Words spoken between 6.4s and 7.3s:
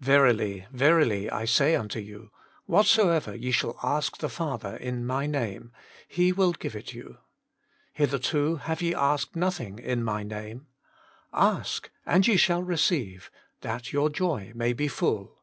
give it you.